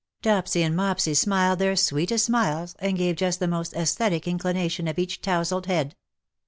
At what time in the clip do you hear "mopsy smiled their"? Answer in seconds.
0.75-1.75